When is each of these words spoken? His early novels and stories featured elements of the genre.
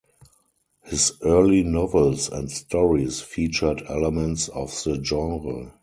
His 0.83 1.11
early 1.21 1.61
novels 1.61 2.27
and 2.27 2.49
stories 2.49 3.21
featured 3.21 3.83
elements 3.87 4.47
of 4.49 4.69
the 4.83 4.99
genre. 5.03 5.75